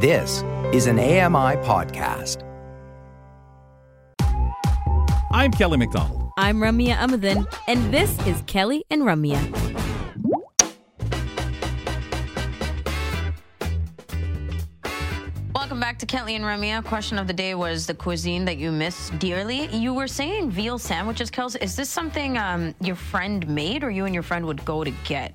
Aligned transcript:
This 0.00 0.44
is 0.72 0.86
an 0.86 1.00
AMI 1.00 1.56
podcast. 1.66 2.44
I'm 5.32 5.50
Kelly 5.50 5.76
McDonald. 5.76 6.30
I'm 6.38 6.58
Ramya 6.58 6.94
Amuthan, 6.98 7.52
and 7.66 7.92
this 7.92 8.16
is 8.24 8.40
Kelly 8.46 8.84
and 8.90 9.02
Ramya. 9.02 9.40
Welcome 15.52 15.80
back 15.80 15.98
to 15.98 16.06
Kelly 16.06 16.36
and 16.36 16.44
Ramya. 16.44 16.84
Question 16.84 17.18
of 17.18 17.26
the 17.26 17.32
day 17.32 17.56
was 17.56 17.88
the 17.88 17.94
cuisine 17.94 18.44
that 18.44 18.56
you 18.56 18.70
miss 18.70 19.10
dearly. 19.18 19.66
You 19.74 19.92
were 19.92 20.06
saying 20.06 20.52
veal 20.52 20.78
sandwiches, 20.78 21.28
Kels. 21.28 21.60
Is 21.60 21.74
this 21.74 21.90
something 21.90 22.38
um, 22.38 22.72
your 22.80 22.94
friend 22.94 23.48
made 23.48 23.82
or 23.82 23.90
you 23.90 24.04
and 24.04 24.14
your 24.14 24.22
friend 24.22 24.46
would 24.46 24.64
go 24.64 24.84
to 24.84 24.92
get? 25.04 25.34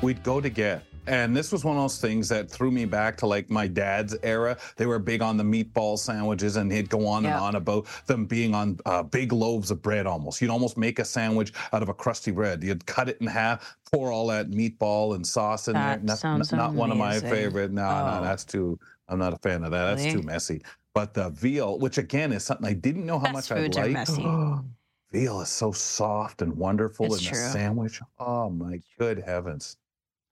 We'd 0.00 0.22
go 0.22 0.40
to 0.40 0.48
get. 0.48 0.84
And 1.06 1.34
this 1.36 1.50
was 1.50 1.64
one 1.64 1.76
of 1.76 1.82
those 1.82 1.98
things 2.00 2.28
that 2.28 2.48
threw 2.50 2.70
me 2.70 2.84
back 2.84 3.16
to 3.18 3.26
like 3.26 3.50
my 3.50 3.66
dad's 3.66 4.14
era. 4.22 4.56
They 4.76 4.86
were 4.86 4.98
big 4.98 5.22
on 5.22 5.36
the 5.36 5.42
meatball 5.44 5.98
sandwiches, 5.98 6.56
and 6.56 6.70
he'd 6.70 6.88
go 6.90 7.06
on 7.06 7.24
Yeah. 7.24 7.34
and 7.36 7.40
on 7.40 7.54
about 7.56 7.86
them 8.06 8.26
being 8.26 8.54
on 8.54 8.78
uh, 8.86 9.02
big 9.02 9.32
loaves 9.32 9.70
of 9.70 9.82
bread 9.82 10.06
almost. 10.06 10.40
You'd 10.40 10.50
almost 10.50 10.76
make 10.76 10.98
a 10.98 11.04
sandwich 11.04 11.52
out 11.72 11.82
of 11.82 11.88
a 11.88 11.94
crusty 11.94 12.30
bread. 12.30 12.62
You'd 12.62 12.84
cut 12.86 13.08
it 13.08 13.16
in 13.20 13.26
half, 13.26 13.76
pour 13.90 14.12
all 14.12 14.26
that 14.28 14.50
meatball 14.50 15.14
and 15.16 15.26
sauce 15.26 15.68
in 15.68 15.74
That 15.74 15.98
there. 16.00 16.06
Not, 16.06 16.18
sounds 16.18 16.52
not 16.52 16.74
one 16.74 16.90
of 16.92 16.96
my 16.98 17.18
favorite. 17.18 17.72
No, 17.72 17.82
Oh. 17.88 18.16
no, 18.18 18.22
that's 18.22 18.44
too, 18.44 18.78
I'm 19.08 19.18
not 19.18 19.32
a 19.32 19.38
fan 19.38 19.64
of 19.64 19.70
that. 19.72 19.84
That's 19.96 20.04
Really? 20.04 20.20
too 20.20 20.22
messy. 20.26 20.62
But 20.94 21.14
the 21.14 21.30
veal, 21.30 21.78
which 21.78 21.98
again 21.98 22.32
is 22.32 22.44
something 22.44 22.66
I 22.66 22.74
didn't 22.74 23.06
know 23.06 23.18
how 23.18 23.32
Best 23.32 23.50
much 23.50 23.52
I 23.52 23.62
foods 23.62 23.76
are 23.78 23.86
liked. 23.88 23.94
messy. 23.94 24.22
veal 25.12 25.40
is 25.40 25.48
so 25.48 25.72
soft 25.72 26.42
and 26.42 26.54
wonderful 26.56 27.06
It's 27.06 27.26
in 27.26 27.32
true. 27.32 27.44
a 27.46 27.50
sandwich. 27.50 28.00
Oh 28.18 28.50
my 28.50 28.80
good 28.98 29.18
heavens. 29.18 29.76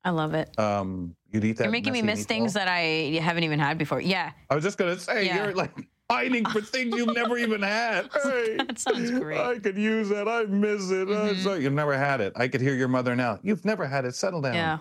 I 0.09 0.11
love 0.11 0.33
it. 0.33 0.59
Um, 0.59 1.15
you'd 1.31 1.45
eat 1.45 1.59
that. 1.59 1.65
You're 1.65 1.71
making 1.71 1.93
me 1.93 2.01
miss 2.01 2.25
things 2.25 2.55
that 2.55 2.67
I 2.67 3.21
haven't 3.23 3.45
even 3.45 3.59
had 3.59 3.77
before. 3.77 4.01
Yeah, 4.01 4.33
I 4.49 4.55
was 4.55 4.65
just 4.65 4.79
gonna 4.79 4.99
say 4.99 5.27
Yeah. 5.27 5.45
you're 5.45 5.55
like 5.55 5.71
pining 6.09 6.47
for 6.47 6.63
things 6.75 6.97
you've 6.97 7.15
never 7.15 7.37
even 7.37 7.61
had. 7.61 8.09
Hey, 8.25 8.57
That 8.57 8.79
sounds 8.79 9.11
great. 9.11 9.39
I 9.39 9.59
could 9.59 9.77
use 9.77 10.09
that. 10.09 10.27
I 10.27 10.45
miss 10.45 10.91
it. 10.91 11.09
Uh, 11.11 11.35
Mhm. 11.35 11.43
so 11.45 11.55
you've 11.57 11.75
never 11.75 11.95
had 11.99 12.23
it. 12.23 12.33
I 12.37 12.49
could 12.49 12.63
hear 12.63 12.75
your 12.75 12.89
mother 12.89 13.15
now. 13.15 13.39
You've 13.43 13.67
never 13.67 13.87
had 13.87 14.07
it. 14.07 14.15
Settle 14.15 14.41
down. 14.41 14.55
yeah. 14.55 14.79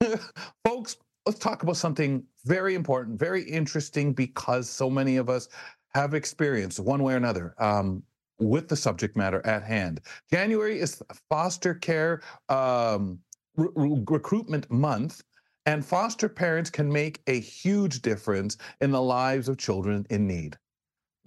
Folks, 0.64 0.96
let's 1.26 1.40
talk 1.40 1.64
about 1.64 1.76
something 1.76 2.22
very 2.44 2.76
important, 2.76 3.18
very 3.18 3.42
interesting 3.42 4.12
because 4.12 4.70
so 4.70 4.88
many 4.88 5.16
of 5.16 5.28
us 5.28 5.48
have 5.92 6.14
experienced 6.14 6.78
one 6.78 7.02
way 7.02 7.14
or 7.14 7.16
another 7.16 7.54
um, 7.58 8.00
with 8.38 8.68
the 8.68 8.76
subject 8.76 9.16
matter 9.16 9.44
at 9.44 9.64
hand. 9.64 10.00
January 10.30 10.78
is 10.78 11.02
foster 11.28 11.74
care 11.74 12.20
um, 12.48 13.18
re- 13.56 13.68
re- 13.74 14.04
recruitment 14.08 14.70
month. 14.70 15.22
And 15.66 15.84
foster 15.84 16.28
parents 16.28 16.70
can 16.70 16.92
make 16.92 17.22
a 17.26 17.40
huge 17.40 18.00
difference 18.00 18.56
in 18.80 18.92
the 18.92 19.02
lives 19.02 19.48
of 19.48 19.58
children 19.58 20.06
in 20.10 20.26
need. 20.26 20.56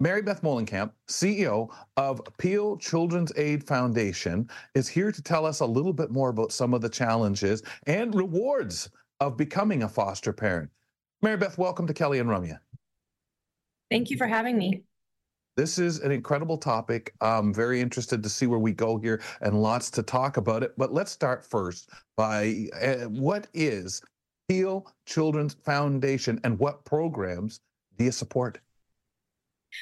Mary 0.02 0.22
Beth 0.22 0.40
Moellenkamp, 0.40 0.92
CEO 1.08 1.70
of 1.98 2.22
Peel 2.38 2.78
Children's 2.78 3.32
Aid 3.36 3.62
Foundation, 3.66 4.48
is 4.74 4.88
here 4.88 5.12
to 5.12 5.20
tell 5.20 5.44
us 5.44 5.60
a 5.60 5.66
little 5.66 5.92
bit 5.92 6.10
more 6.10 6.30
about 6.30 6.52
some 6.52 6.72
of 6.72 6.80
the 6.80 6.88
challenges 6.88 7.62
and 7.86 8.14
rewards 8.14 8.88
of 9.20 9.36
becoming 9.36 9.82
a 9.82 9.88
foster 9.88 10.32
parent. 10.32 10.70
Mary 11.20 11.36
Beth, 11.36 11.58
welcome 11.58 11.86
to 11.86 11.92
Kelly 11.92 12.18
and 12.18 12.30
Ramya. 12.30 12.60
Thank 13.90 14.08
you 14.08 14.16
for 14.16 14.26
having 14.26 14.56
me. 14.56 14.84
This 15.56 15.78
is 15.78 15.98
an 16.00 16.12
incredible 16.12 16.56
topic. 16.56 17.14
I'm 17.20 17.52
very 17.52 17.80
interested 17.80 18.22
to 18.22 18.28
see 18.28 18.46
where 18.46 18.58
we 18.58 18.72
go 18.72 18.98
here 18.98 19.20
and 19.40 19.60
lots 19.60 19.90
to 19.92 20.02
talk 20.02 20.36
about 20.36 20.62
it. 20.62 20.72
But 20.78 20.92
let's 20.92 21.10
start 21.10 21.44
first 21.44 21.90
by 22.16 22.66
uh, 22.80 23.08
what 23.08 23.48
is 23.52 24.00
Peel 24.48 24.86
Children's 25.06 25.54
Foundation 25.54 26.40
and 26.44 26.58
what 26.58 26.84
programs 26.84 27.60
do 27.98 28.04
you 28.04 28.12
support? 28.12 28.58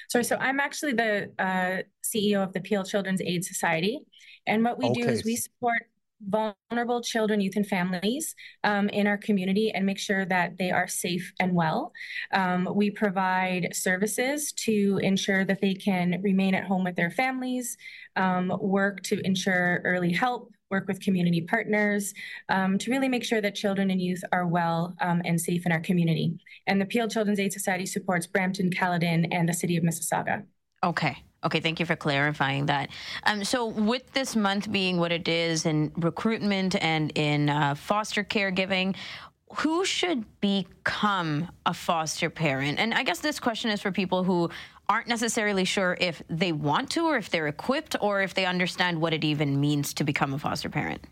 Sorry, 0.09 0.25
so 0.25 0.37
I'm 0.37 0.61
actually 0.61 0.93
the 0.93 1.31
uh, 1.39 1.83
CEO 2.03 2.43
of 2.43 2.53
the 2.53 2.61
Peel 2.61 2.85
Children's 2.85 3.21
Aid 3.23 3.45
Society. 3.45 4.01
And 4.47 4.65
what 4.65 4.79
we 4.79 4.91
do 4.91 5.07
is 5.07 5.25
we 5.25 5.37
support 5.37 5.89
vulnerable 6.27 7.03
children, 7.03 7.41
youth, 7.41 7.57
and 7.57 7.67
families 7.67 8.35
um, 8.65 8.89
in 8.89 9.07
our 9.07 9.17
community 9.17 9.71
and 9.71 9.87
make 9.87 9.99
sure 9.99 10.25
that 10.25 10.59
they 10.59 10.71
are 10.71 10.89
safe 10.89 11.33
and 11.41 11.55
well. 11.55 11.93
Um, 12.33 12.69
we 12.75 12.91
provide 12.91 13.75
services 13.75 14.53
to 14.53 14.99
ensure 15.03 15.45
that 15.45 15.61
they 15.61 15.75
can 15.75 16.21
remain 16.23 16.55
at 16.55 16.65
home 16.65 16.85
with 16.85 16.97
their 16.97 17.11
families, 17.11 17.77
um, 18.17 18.53
work 18.61 19.03
to 19.05 19.21
ensure 19.25 19.81
early 19.85 20.13
help, 20.13 20.53
work 20.71 20.87
with 20.87 21.01
community 21.01 21.41
partners 21.41 22.13
um, 22.49 22.79
to 22.79 22.91
really 22.91 23.09
make 23.09 23.25
sure 23.25 23.41
that 23.41 23.55
children 23.55 23.91
and 23.91 24.01
youth 24.01 24.23
are 24.33 24.47
well 24.47 24.95
um, 25.01 25.23
and 25.25 25.41
safe 25.41 25.65
in 25.65 25.73
our 25.73 25.81
community. 25.81 26.39
And 26.67 26.81
the 26.81 26.87
Peel 26.87 27.09
Children's 27.09 27.41
Aid 27.41 27.53
Society 27.53 27.87
supports 27.87 28.27
Brampton, 28.27 28.71
Caledon, 28.71 29.27
and 29.33 29.49
the 29.49 29.55
city 29.55 29.77
of 29.77 29.85
Mississauga. 29.85 30.45
Okay. 30.85 31.25
Okay. 31.45 31.61
Thank 31.61 31.79
you 31.79 31.87
for 31.87 31.95
clarifying 31.95 32.67
that. 32.67 32.91
Um, 33.25 33.45
so, 33.45 33.67
with 33.67 34.13
this 34.13 34.35
month 34.35 34.73
being 34.73 34.99
what 34.99 35.13
it 35.13 35.29
is 35.29 35.67
in 35.67 35.93
recruitment 35.97 36.75
and 36.83 37.13
in 37.17 37.49
uh, 37.49 37.75
foster 37.77 38.25
caregiving, 38.25 38.97
who 39.55 39.85
should 39.85 40.25
become 40.41 41.49
a 41.65 41.73
foster 41.73 42.29
parent? 42.29 42.79
And 42.79 42.93
I 42.93 43.03
guess 43.03 43.21
this 43.21 43.39
question 43.41 43.71
is 43.71 43.81
for 43.81 43.93
people 43.93 44.25
who 44.25 44.51
aren't 44.89 45.09
necessarily 45.09 45.65
sure 45.65 45.97
if 46.01 46.23
they 46.29 46.53
want 46.53 46.91
to, 46.91 47.07
or 47.07 47.17
if 47.17 47.31
they're 47.31 47.47
equipped, 47.47 47.95
or 48.01 48.23
if 48.23 48.35
they 48.35 48.47
understand 48.47 49.01
what 49.01 49.13
it 49.13 49.25
even 49.25 49.61
means 49.61 49.95
to 49.95 50.05
become 50.05 50.35
a 50.35 50.39
foster 50.39 50.69
parent. 50.69 51.07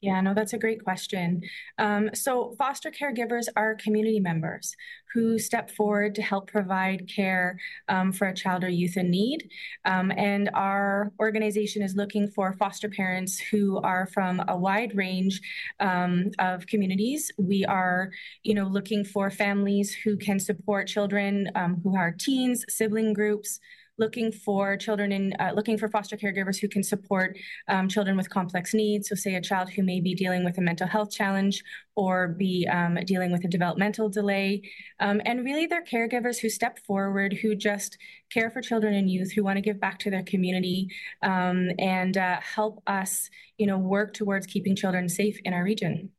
Yeah, 0.00 0.18
no, 0.22 0.32
that's 0.32 0.54
a 0.54 0.58
great 0.58 0.82
question. 0.82 1.42
Um, 1.76 2.08
so, 2.14 2.54
foster 2.56 2.90
caregivers 2.90 3.48
are 3.54 3.74
community 3.74 4.18
members 4.18 4.74
who 5.12 5.38
step 5.38 5.70
forward 5.70 6.14
to 6.14 6.22
help 6.22 6.50
provide 6.50 7.06
care 7.06 7.58
um, 7.88 8.10
for 8.10 8.28
a 8.28 8.34
child 8.34 8.64
or 8.64 8.70
youth 8.70 8.96
in 8.96 9.10
need. 9.10 9.50
Um, 9.84 10.10
and 10.16 10.48
our 10.54 11.12
organization 11.20 11.82
is 11.82 11.96
looking 11.96 12.28
for 12.28 12.54
foster 12.54 12.88
parents 12.88 13.38
who 13.38 13.76
are 13.82 14.06
from 14.06 14.42
a 14.48 14.56
wide 14.56 14.96
range 14.96 15.38
um, 15.80 16.30
of 16.38 16.66
communities. 16.66 17.30
We 17.36 17.66
are, 17.66 18.10
you 18.42 18.54
know, 18.54 18.68
looking 18.68 19.04
for 19.04 19.30
families 19.30 19.92
who 19.92 20.16
can 20.16 20.38
support 20.40 20.88
children 20.88 21.50
um, 21.56 21.78
who 21.84 21.94
are 21.94 22.12
teens, 22.18 22.64
sibling 22.70 23.12
groups. 23.12 23.60
Looking 24.00 24.32
for 24.32 24.76
children 24.76 25.12
in, 25.12 25.34
uh, 25.38 25.52
looking 25.54 25.78
for 25.78 25.88
foster 25.88 26.16
caregivers 26.16 26.58
who 26.58 26.68
can 26.68 26.82
support 26.82 27.38
um, 27.68 27.86
children 27.86 28.16
with 28.16 28.28
complex 28.30 28.74
needs. 28.74 29.08
So, 29.08 29.14
say 29.14 29.34
a 29.34 29.40
child 29.40 29.70
who 29.70 29.82
may 29.82 30.00
be 30.00 30.14
dealing 30.14 30.42
with 30.44 30.58
a 30.58 30.60
mental 30.60 30.88
health 30.88 31.10
challenge 31.10 31.62
or 31.94 32.28
be 32.28 32.66
um, 32.66 32.98
dealing 33.04 33.30
with 33.30 33.44
a 33.44 33.48
developmental 33.48 34.08
delay. 34.08 34.62
Um, 34.98 35.20
and 35.26 35.44
really, 35.44 35.66
they're 35.66 35.84
caregivers 35.84 36.38
who 36.38 36.48
step 36.48 36.78
forward, 36.86 37.34
who 37.40 37.54
just 37.54 37.98
care 38.30 38.50
for 38.50 38.60
children 38.62 38.94
and 38.94 39.10
youth, 39.10 39.32
who 39.32 39.44
want 39.44 39.58
to 39.58 39.62
give 39.62 39.78
back 39.78 39.98
to 40.00 40.10
their 40.10 40.22
community 40.22 40.88
um, 41.22 41.68
and 41.78 42.16
uh, 42.16 42.40
help 42.40 42.82
us, 42.86 43.28
you 43.58 43.66
know, 43.66 43.78
work 43.78 44.14
towards 44.14 44.46
keeping 44.46 44.74
children 44.74 45.08
safe 45.08 45.38
in 45.44 45.52
our 45.52 45.62
region. 45.62 46.10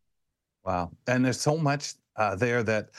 Wow. 0.63 0.91
And 1.07 1.25
there's 1.25 1.41
so 1.41 1.57
much 1.57 1.93
uh, 2.15 2.35
there 2.35 2.61
that, 2.63 2.89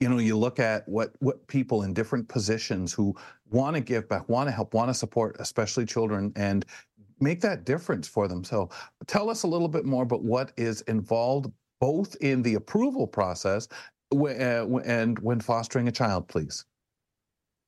you 0.00 0.08
know, 0.08 0.18
you 0.18 0.36
look 0.36 0.58
at 0.58 0.88
what, 0.88 1.12
what 1.20 1.46
people 1.46 1.82
in 1.82 1.94
different 1.94 2.28
positions 2.28 2.92
who 2.92 3.14
want 3.52 3.76
to 3.76 3.80
give 3.80 4.08
back, 4.08 4.28
want 4.28 4.48
to 4.48 4.52
help, 4.52 4.74
want 4.74 4.88
to 4.88 4.94
support, 4.94 5.36
especially 5.38 5.84
children, 5.84 6.32
and 6.36 6.64
make 7.20 7.40
that 7.40 7.64
difference 7.64 8.08
for 8.08 8.26
them. 8.28 8.42
So 8.44 8.68
tell 9.06 9.30
us 9.30 9.44
a 9.44 9.46
little 9.46 9.68
bit 9.68 9.84
more 9.84 10.02
about 10.02 10.24
what 10.24 10.52
is 10.56 10.80
involved 10.82 11.50
both 11.80 12.16
in 12.20 12.42
the 12.42 12.54
approval 12.54 13.06
process 13.06 13.68
uh, 14.14 14.78
and 14.78 15.18
when 15.18 15.40
fostering 15.40 15.88
a 15.88 15.92
child, 15.92 16.28
please. 16.28 16.64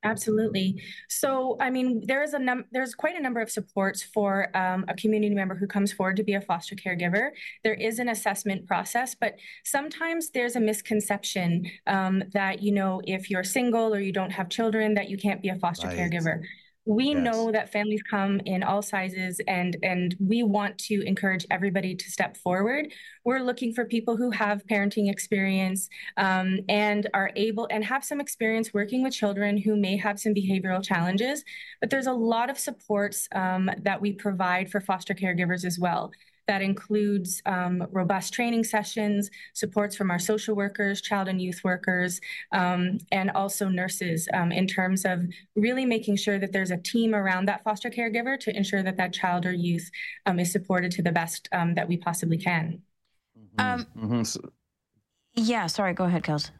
Absolutely. 0.04 0.80
So, 1.08 1.56
I 1.60 1.70
mean, 1.70 2.02
there 2.06 2.22
is 2.22 2.34
a 2.34 2.38
num- 2.38 2.66
there's 2.72 2.94
quite 2.94 3.16
a 3.16 3.22
number 3.22 3.40
of 3.40 3.50
supports 3.50 4.02
for 4.02 4.54
um, 4.56 4.84
a 4.88 4.94
community 4.94 5.34
member 5.34 5.54
who 5.54 5.66
comes 5.66 5.92
forward 5.92 6.16
to 6.16 6.22
be 6.22 6.34
a 6.34 6.40
foster 6.40 6.74
caregiver. 6.76 7.30
There 7.64 7.74
is 7.74 7.98
an 7.98 8.08
assessment 8.10 8.66
process, 8.66 9.14
but 9.14 9.34
sometimes 9.64 10.30
there's 10.30 10.56
a 10.56 10.60
misconception 10.60 11.64
um, 11.86 12.22
that 12.34 12.62
you 12.62 12.72
know 12.72 13.00
if 13.04 13.30
you're 13.30 13.44
single 13.44 13.94
or 13.94 14.00
you 14.00 14.12
don't 14.12 14.30
have 14.30 14.48
children 14.50 14.94
that 14.94 15.08
you 15.08 15.16
can't 15.16 15.40
be 15.42 15.48
a 15.48 15.56
foster 15.56 15.88
Right. 15.88 15.98
caregiver. 15.98 16.42
We 16.86 17.14
Yes. 17.14 17.24
know 17.24 17.50
that 17.50 17.72
families 17.72 18.02
come 18.02 18.40
in 18.44 18.62
all 18.62 18.82
sizes, 18.82 19.40
and 19.48 19.76
and 19.82 20.14
we 20.20 20.42
want 20.42 20.76
to 20.80 21.00
encourage 21.06 21.46
everybody 21.50 21.94
to 21.94 22.10
step 22.10 22.36
forward. 22.36 22.92
We're 23.24 23.40
looking 23.40 23.72
for 23.72 23.86
people 23.86 24.18
who 24.18 24.30
have 24.32 24.66
parenting 24.66 25.10
experience 25.10 25.88
um, 26.18 26.60
and 26.68 27.08
are 27.14 27.30
able 27.36 27.66
and 27.70 27.82
have 27.84 28.04
some 28.04 28.20
experience 28.20 28.74
working 28.74 29.02
with 29.02 29.14
children 29.14 29.56
who 29.56 29.76
may 29.76 29.96
have 29.96 30.20
some 30.20 30.34
behavioral 30.34 30.84
challenges. 30.84 31.42
But 31.80 31.88
there's 31.88 32.06
a 32.06 32.12
lot 32.12 32.50
of 32.50 32.58
supports 32.58 33.28
um, 33.32 33.70
that 33.80 34.00
we 34.02 34.12
provide 34.12 34.70
for 34.70 34.80
foster 34.80 35.14
caregivers 35.14 35.64
as 35.64 35.78
well. 35.78 36.12
That 36.46 36.60
includes 36.60 37.40
um, 37.46 37.86
robust 37.90 38.34
training 38.34 38.64
sessions, 38.64 39.30
supports 39.54 39.96
from 39.96 40.10
our 40.10 40.18
social 40.18 40.54
workers, 40.54 41.00
child 41.00 41.28
and 41.28 41.40
youth 41.40 41.62
workers, 41.64 42.20
um, 42.52 42.98
and 43.12 43.30
also 43.30 43.68
nurses 43.68 44.28
um, 44.34 44.52
in 44.52 44.66
terms 44.66 45.06
of 45.06 45.22
really 45.56 45.86
making 45.86 46.16
sure 46.16 46.38
that 46.38 46.52
there's 46.52 46.70
a 46.70 46.76
team 46.76 47.14
around 47.14 47.46
that 47.48 47.64
foster 47.64 47.88
caregiver 47.88 48.38
to 48.40 48.54
ensure 48.54 48.82
that 48.82 48.98
that 48.98 49.14
child 49.14 49.46
or 49.46 49.52
youth 49.52 49.90
um, 50.26 50.38
is 50.38 50.52
supported 50.52 50.90
to 50.92 51.02
the 51.02 51.12
best 51.12 51.48
um, 51.52 51.74
that 51.74 51.88
we 51.88 51.96
possibly 51.96 52.36
can. 52.36 52.82
Um, 53.58 53.86
Mhm. 53.96 54.26
So- 54.26 54.52
Yeah, 55.34 55.66
sorry, 55.66 55.94
go 55.94 56.04
ahead, 56.04 56.22
Kels. 56.24 56.50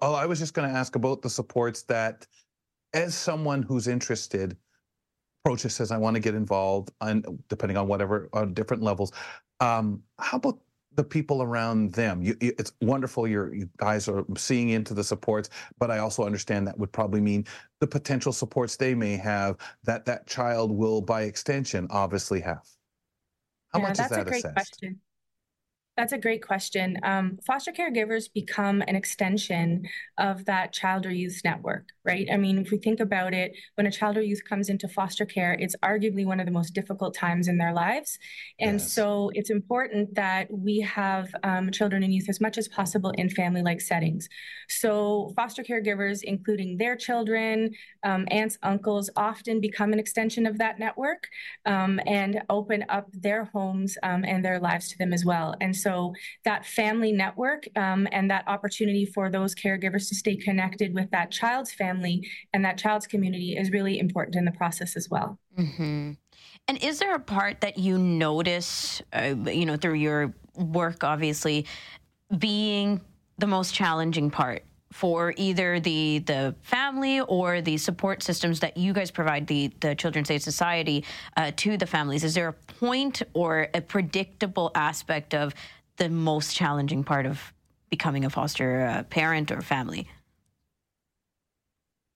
Oh, 0.00 0.14
I 0.14 0.26
was 0.26 0.38
just 0.38 0.54
going 0.54 0.70
to 0.70 0.74
ask 0.74 0.94
about 0.94 1.20
the 1.22 1.28
supports 1.30 1.82
that, 1.82 2.26
as 2.94 3.14
someone 3.16 3.62
who's 3.62 3.88
interested, 3.88 4.56
approaches 5.44 5.74
says, 5.74 5.90
I 5.90 5.98
want 5.98 6.14
to 6.14 6.20
get 6.20 6.34
involved, 6.34 6.92
and 7.00 7.26
depending 7.48 7.76
on 7.76 7.88
whatever, 7.88 8.28
on 8.32 8.54
different 8.54 8.82
levels. 8.82 9.12
Um, 9.60 10.02
how 10.18 10.36
about 10.36 10.58
the 10.94 11.02
people 11.02 11.42
around 11.42 11.92
them? 11.92 12.22
You, 12.22 12.36
you, 12.40 12.52
it's 12.58 12.72
wonderful 12.80 13.26
you're, 13.26 13.52
you 13.52 13.68
guys 13.76 14.08
are 14.08 14.24
seeing 14.36 14.70
into 14.70 14.94
the 14.94 15.02
supports, 15.02 15.50
but 15.78 15.90
I 15.90 15.98
also 15.98 16.24
understand 16.24 16.66
that 16.68 16.78
would 16.78 16.92
probably 16.92 17.20
mean 17.20 17.44
the 17.80 17.86
potential 17.86 18.32
supports 18.32 18.76
they 18.76 18.94
may 18.94 19.16
have 19.16 19.56
that 19.84 20.04
that 20.04 20.26
child 20.26 20.70
will, 20.70 21.00
by 21.00 21.22
extension, 21.22 21.88
obviously 21.90 22.40
have. 22.40 22.66
How 23.72 23.80
yeah, 23.80 23.88
much 23.88 23.96
that's 23.96 24.12
is 24.12 24.16
that 24.16 24.20
a 24.20 24.24
great 24.24 24.44
assessed? 24.44 24.54
question. 24.54 25.00
That's 25.94 26.14
a 26.14 26.18
great 26.18 26.42
question. 26.42 26.96
Um, 27.02 27.38
foster 27.46 27.70
caregivers 27.70 28.32
become 28.32 28.82
an 28.88 28.96
extension 28.96 29.82
of 30.16 30.46
that 30.46 30.72
child 30.72 31.04
or 31.04 31.10
youth 31.10 31.42
network, 31.44 31.90
right? 32.02 32.26
I 32.32 32.38
mean, 32.38 32.56
if 32.56 32.70
we 32.70 32.78
think 32.78 32.98
about 32.98 33.34
it, 33.34 33.54
when 33.74 33.86
a 33.86 33.90
child 33.90 34.16
or 34.16 34.22
youth 34.22 34.40
comes 34.48 34.70
into 34.70 34.88
foster 34.88 35.26
care, 35.26 35.52
it's 35.52 35.76
arguably 35.84 36.24
one 36.24 36.40
of 36.40 36.46
the 36.46 36.52
most 36.52 36.72
difficult 36.72 37.14
times 37.14 37.46
in 37.46 37.58
their 37.58 37.74
lives. 37.74 38.18
And 38.58 38.80
Yes. 38.80 38.90
so 38.90 39.30
it's 39.34 39.50
important 39.50 40.14
that 40.14 40.48
we 40.50 40.80
have 40.80 41.28
um, 41.42 41.70
children 41.70 42.02
and 42.02 42.14
youth 42.14 42.30
as 42.30 42.40
much 42.40 42.56
as 42.56 42.68
possible 42.68 43.10
in 43.10 43.28
family 43.28 43.60
like 43.60 43.82
settings. 43.82 44.30
So 44.70 45.34
foster 45.36 45.62
caregivers, 45.62 46.22
including 46.22 46.78
their 46.78 46.96
children, 46.96 47.70
um, 48.02 48.26
aunts, 48.30 48.56
uncles, 48.62 49.10
often 49.14 49.60
become 49.60 49.92
an 49.92 49.98
extension 49.98 50.46
of 50.46 50.56
that 50.56 50.78
network 50.78 51.28
um, 51.66 52.00
and 52.06 52.40
open 52.48 52.86
up 52.88 53.08
their 53.12 53.44
homes 53.44 53.98
um, 54.02 54.24
and 54.24 54.42
their 54.42 54.58
lives 54.58 54.88
to 54.88 54.96
them 54.96 55.12
as 55.12 55.26
well. 55.26 55.54
And 55.60 55.76
so 55.82 56.14
that 56.44 56.64
family 56.64 57.12
network 57.12 57.66
um, 57.76 58.06
and 58.12 58.30
that 58.30 58.44
opportunity 58.46 59.04
for 59.04 59.30
those 59.30 59.54
caregivers 59.54 60.08
to 60.08 60.14
stay 60.14 60.36
connected 60.36 60.94
with 60.94 61.10
that 61.10 61.30
child's 61.30 61.72
family 61.72 62.26
and 62.52 62.64
that 62.64 62.78
child's 62.78 63.06
community 63.06 63.56
is 63.56 63.70
really 63.70 63.98
important 63.98 64.36
in 64.36 64.44
the 64.44 64.52
process 64.52 64.96
as 64.96 65.08
well. 65.10 65.38
hmm 65.56 66.12
And 66.68 66.82
is 66.82 66.98
there 66.98 67.14
a 67.14 67.20
part 67.20 67.60
that 67.60 67.78
you 67.78 67.98
notice, 67.98 69.02
uh, 69.12 69.34
you 69.46 69.66
know, 69.66 69.76
through 69.76 69.94
your 69.94 70.34
work, 70.54 71.02
obviously, 71.02 71.66
being 72.38 73.00
the 73.38 73.46
most 73.46 73.74
challenging 73.74 74.30
part 74.30 74.64
for 74.92 75.34
either 75.36 75.80
the 75.80 76.18
the 76.20 76.54
family 76.62 77.20
or 77.20 77.60
the 77.60 77.76
support 77.76 78.22
systems 78.22 78.60
that 78.60 78.76
you 78.76 78.92
guys 78.92 79.10
provide 79.10 79.46
the 79.46 79.70
the 79.80 79.94
Children's 79.94 80.30
Aid 80.30 80.42
Society 80.42 81.04
uh, 81.36 81.50
to 81.56 81.76
the 81.76 81.86
families? 81.86 82.24
Is 82.24 82.34
there 82.34 82.48
a 82.48 82.52
point 82.52 83.22
or 83.34 83.68
a 83.74 83.80
predictable 83.80 84.70
aspect 84.74 85.34
of 85.34 85.54
the 85.96 86.08
most 86.08 86.54
challenging 86.54 87.04
part 87.04 87.26
of 87.26 87.52
becoming 87.90 88.24
a 88.24 88.30
foster 88.30 88.86
uh, 88.86 89.02
parent 89.04 89.50
or 89.50 89.60
family? 89.60 90.08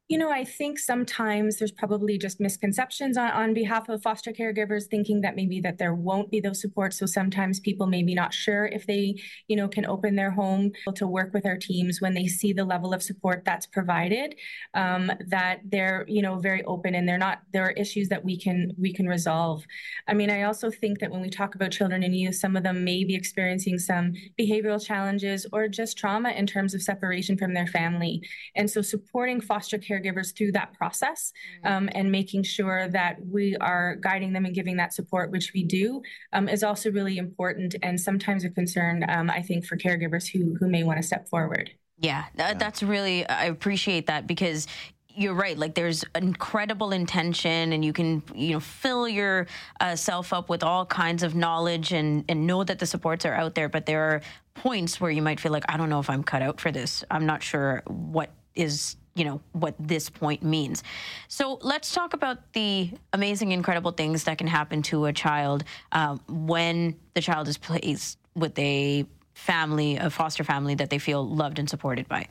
You 0.08 0.18
know, 0.18 0.30
I 0.30 0.44
think 0.44 0.78
sometimes 0.78 1.56
there's 1.56 1.72
probably 1.72 2.16
just 2.16 2.38
misconceptions 2.40 3.16
on, 3.16 3.28
on 3.32 3.54
behalf 3.54 3.88
of 3.88 4.02
foster 4.02 4.30
caregivers 4.30 4.84
thinking 4.84 5.20
that 5.22 5.34
maybe 5.34 5.60
that 5.62 5.78
there 5.78 5.94
won't 5.94 6.30
be 6.30 6.38
those 6.38 6.60
supports. 6.60 6.96
So 6.96 7.06
sometimes 7.06 7.58
people 7.58 7.88
may 7.88 8.04
be 8.04 8.14
not 8.14 8.32
sure 8.32 8.66
if 8.66 8.86
they, 8.86 9.20
you 9.48 9.56
know, 9.56 9.66
can 9.66 9.84
open 9.84 10.14
their 10.14 10.30
home 10.30 10.70
to 10.94 11.08
work 11.08 11.34
with 11.34 11.44
our 11.44 11.56
teams 11.56 12.00
when 12.00 12.14
they 12.14 12.28
see 12.28 12.52
the 12.52 12.64
level 12.64 12.94
of 12.94 13.02
support 13.02 13.42
that's 13.44 13.66
provided, 13.66 14.36
um, 14.74 15.10
that 15.26 15.62
they're, 15.64 16.04
you 16.06 16.22
know, 16.22 16.38
very 16.38 16.62
open 16.66 16.94
and 16.94 17.08
they're 17.08 17.18
not, 17.18 17.40
there 17.52 17.64
are 17.64 17.72
issues 17.72 18.08
that 18.08 18.24
we 18.24 18.38
can, 18.38 18.72
we 18.78 18.92
can 18.92 19.08
resolve. 19.08 19.64
I 20.06 20.14
mean, 20.14 20.30
I 20.30 20.42
also 20.42 20.70
think 20.70 21.00
that 21.00 21.10
when 21.10 21.20
we 21.20 21.30
talk 21.30 21.56
about 21.56 21.72
children 21.72 22.04
and 22.04 22.16
youth, 22.16 22.36
some 22.36 22.54
of 22.54 22.62
them 22.62 22.84
may 22.84 23.02
be 23.02 23.16
experiencing 23.16 23.80
some 23.80 24.12
behavioral 24.38 24.84
challenges 24.84 25.46
or 25.52 25.66
just 25.66 25.98
trauma 25.98 26.30
in 26.30 26.46
terms 26.46 26.74
of 26.74 26.82
separation 26.82 27.36
from 27.36 27.54
their 27.54 27.66
family. 27.66 28.22
And 28.54 28.70
so 28.70 28.82
supporting 28.82 29.40
foster 29.40 29.78
caregivers 29.96 30.36
through 30.36 30.52
that 30.52 30.72
process 30.74 31.32
um, 31.64 31.88
and 31.92 32.10
making 32.10 32.42
sure 32.42 32.88
that 32.88 33.16
we 33.26 33.56
are 33.56 33.96
guiding 33.96 34.32
them 34.32 34.44
and 34.44 34.54
giving 34.54 34.76
that 34.76 34.92
support, 34.92 35.30
which 35.30 35.52
we 35.54 35.64
do, 35.64 36.02
um, 36.32 36.48
is 36.48 36.62
also 36.62 36.90
really 36.90 37.18
important 37.18 37.74
and 37.82 38.00
sometimes 38.00 38.44
a 38.44 38.50
concern, 38.50 39.04
um, 39.08 39.30
I 39.30 39.42
think, 39.42 39.64
for 39.64 39.76
caregivers 39.76 40.28
who, 40.28 40.56
who 40.56 40.68
may 40.68 40.84
want 40.84 40.98
to 40.98 41.02
step 41.02 41.28
forward. 41.28 41.70
Yeah, 41.98 42.24
that, 42.34 42.58
that's 42.58 42.82
really, 42.82 43.26
I 43.28 43.46
appreciate 43.46 44.06
that 44.06 44.26
because 44.26 44.66
you're 45.08 45.34
right. 45.34 45.56
Like 45.56 45.74
there's 45.74 46.04
incredible 46.14 46.92
intention 46.92 47.72
and 47.72 47.82
you 47.82 47.94
can, 47.94 48.22
you 48.34 48.50
know, 48.52 48.60
fill 48.60 49.08
your 49.08 49.46
uh, 49.80 49.96
self 49.96 50.34
up 50.34 50.50
with 50.50 50.62
all 50.62 50.84
kinds 50.84 51.22
of 51.22 51.34
knowledge 51.34 51.92
and, 51.92 52.24
and 52.28 52.46
know 52.46 52.64
that 52.64 52.78
the 52.78 52.86
supports 52.86 53.24
are 53.24 53.32
out 53.32 53.54
there. 53.54 53.70
But 53.70 53.86
there 53.86 54.02
are 54.02 54.20
points 54.52 55.00
where 55.00 55.10
you 55.10 55.22
might 55.22 55.40
feel 55.40 55.52
like, 55.52 55.64
I 55.70 55.78
don't 55.78 55.88
know 55.88 56.00
if 56.00 56.10
I'm 56.10 56.22
cut 56.22 56.42
out 56.42 56.60
for 56.60 56.70
this. 56.70 57.02
I'm 57.10 57.24
not 57.24 57.42
sure 57.42 57.82
what 57.86 58.30
is 58.54 58.96
you 59.16 59.24
know 59.24 59.40
what 59.52 59.74
this 59.80 60.10
point 60.10 60.42
means. 60.42 60.84
So 61.28 61.58
let's 61.62 61.92
talk 61.92 62.12
about 62.14 62.52
the 62.52 62.90
amazing 63.12 63.52
incredible 63.52 63.92
things 63.92 64.24
that 64.24 64.38
can 64.38 64.46
happen 64.46 64.82
to 64.82 65.06
a 65.06 65.12
child 65.12 65.64
um, 65.92 66.20
when 66.28 66.96
the 67.14 67.20
child 67.20 67.48
is 67.48 67.58
placed 67.58 68.18
with 68.34 68.56
a 68.58 69.06
family 69.34 69.96
a 69.96 70.08
foster 70.08 70.44
family 70.44 70.74
that 70.74 70.88
they 70.90 70.98
feel 70.98 71.26
loved 71.26 71.58
and 71.58 71.68
supported 71.68 72.08
by 72.08 72.26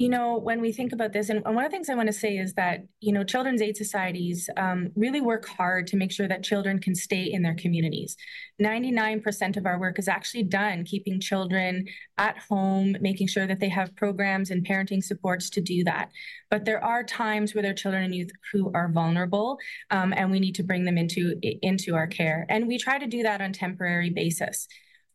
You 0.00 0.08
know, 0.08 0.38
when 0.38 0.62
we 0.62 0.72
think 0.72 0.94
about 0.94 1.12
this, 1.12 1.28
and 1.28 1.44
one 1.44 1.62
of 1.62 1.70
the 1.70 1.76
things 1.76 1.90
I 1.90 1.94
want 1.94 2.06
to 2.06 2.12
say 2.14 2.38
is 2.38 2.54
that, 2.54 2.86
you 3.00 3.12
know, 3.12 3.22
children's 3.22 3.60
aid 3.60 3.76
societies 3.76 4.48
um, 4.56 4.88
really 4.96 5.20
work 5.20 5.46
hard 5.46 5.86
to 5.88 5.96
make 5.98 6.10
sure 6.10 6.26
that 6.26 6.42
children 6.42 6.78
can 6.78 6.94
stay 6.94 7.24
in 7.24 7.42
their 7.42 7.54
communities. 7.54 8.16
99% 8.62 9.58
of 9.58 9.66
our 9.66 9.78
work 9.78 9.98
is 9.98 10.08
actually 10.08 10.44
done 10.44 10.84
keeping 10.84 11.20
children 11.20 11.84
at 12.16 12.38
home, 12.38 12.96
making 13.02 13.26
sure 13.26 13.46
that 13.46 13.60
they 13.60 13.68
have 13.68 13.94
programs 13.94 14.50
and 14.50 14.66
parenting 14.66 15.04
supports 15.04 15.50
to 15.50 15.60
do 15.60 15.84
that. 15.84 16.08
But 16.48 16.64
there 16.64 16.82
are 16.82 17.04
times 17.04 17.54
where 17.54 17.60
there 17.60 17.72
are 17.72 17.74
children 17.74 18.02
and 18.02 18.14
youth 18.14 18.30
who 18.54 18.72
are 18.72 18.90
vulnerable, 18.90 19.58
um, 19.90 20.14
and 20.16 20.30
we 20.30 20.40
need 20.40 20.54
to 20.54 20.62
bring 20.62 20.86
them 20.86 20.96
into, 20.96 21.38
into 21.60 21.94
our 21.94 22.06
care. 22.06 22.46
And 22.48 22.66
we 22.66 22.78
try 22.78 22.98
to 22.98 23.06
do 23.06 23.22
that 23.24 23.42
on 23.42 23.52
temporary 23.52 24.08
basis. 24.08 24.66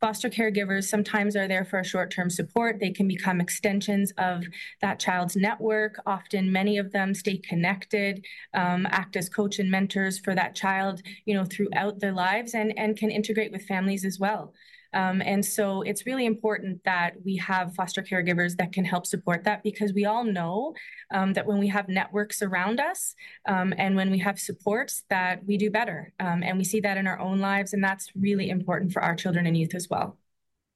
Foster 0.01 0.29
caregivers 0.29 0.85
sometimes 0.85 1.35
are 1.35 1.47
there 1.47 1.65
for 1.65 1.83
short 1.83 2.11
term 2.11 2.29
support. 2.29 2.79
They 2.79 2.91
can 2.91 3.07
become 3.07 3.39
extensions 3.39 4.11
of 4.17 4.43
that 4.81 4.99
child's 4.99 5.35
network. 5.35 5.99
Often, 6.05 6.51
many 6.51 6.77
of 6.77 6.91
them 6.91 7.13
stay 7.13 7.37
connected, 7.37 8.25
um, 8.53 8.85
act 8.89 9.15
as 9.15 9.29
coach 9.29 9.59
and 9.59 9.71
mentors 9.71 10.19
for 10.19 10.35
that 10.35 10.55
child, 10.55 11.01
you 11.25 11.33
know, 11.33 11.45
throughout 11.45 11.99
their 11.99 12.11
lives 12.11 12.53
and, 12.53 12.77
and 12.77 12.97
can 12.97 13.09
integrate 13.09 13.51
with 13.51 13.63
families 13.63 14.05
as 14.05 14.19
well. 14.19 14.53
Um, 14.95 15.21
and 15.21 15.45
so 15.45 15.81
it's 15.81 16.05
really 16.05 16.25
important 16.25 16.81
that 16.85 17.15
we 17.23 17.35
have 17.37 17.75
foster 17.75 18.01
caregivers 18.01 18.55
that 18.57 18.71
can 18.71 18.85
help 18.85 19.05
support 19.05 19.43
that 19.43 19.61
because 19.61 19.93
we 19.93 20.05
all 20.05 20.23
know 20.23 20.73
um, 21.13 21.33
that 21.33 21.45
when 21.45 21.59
we 21.59 21.67
have 21.67 21.89
networks 21.89 22.41
around 22.41 22.79
us 22.79 23.13
um, 23.47 23.73
and 23.77 23.95
when 23.95 24.09
we 24.09 24.19
have 24.19 24.39
supports 24.39 25.03
that 25.09 25.45
we 25.45 25.57
do 25.57 25.69
better. 25.69 26.13
Um, 26.19 26.43
and 26.43 26.57
we 26.57 26.63
see 26.63 26.79
that 26.79 26.97
in 26.97 27.07
our 27.07 27.19
own 27.19 27.39
lives. 27.39 27.73
And 27.73 27.83
that's 27.83 28.09
really 28.15 28.49
important 28.49 28.93
for 28.93 29.03
our 29.03 29.15
children 29.15 29.45
and 29.45 29.57
youth 29.57 29.75
as 29.75 29.89
well. 29.89 30.17